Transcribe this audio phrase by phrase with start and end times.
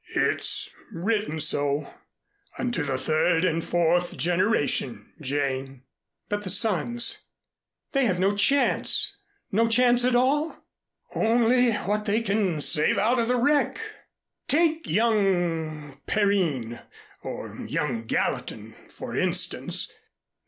[0.15, 1.93] "It's written so
[2.57, 5.83] unto the third and fourth generation, Jane."
[6.27, 7.27] "But the sons
[7.91, 9.15] they have no chance
[9.51, 10.57] no chance at all?"
[11.13, 13.79] "Only what they can save out of the wreck.
[14.47, 16.79] Take young Perrine
[17.21, 19.91] or young Gallatin, for instance.